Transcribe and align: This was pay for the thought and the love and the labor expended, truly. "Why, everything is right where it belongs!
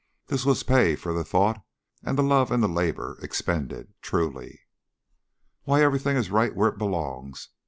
This 0.29 0.45
was 0.47 0.63
pay 0.63 0.95
for 0.95 1.13
the 1.13 1.23
thought 1.23 1.61
and 2.03 2.17
the 2.17 2.23
love 2.23 2.51
and 2.51 2.63
the 2.63 2.67
labor 2.67 3.19
expended, 3.21 3.93
truly. 4.01 4.61
"Why, 5.65 5.83
everything 5.83 6.17
is 6.17 6.31
right 6.31 6.55
where 6.55 6.69
it 6.69 6.79
belongs! 6.79 7.49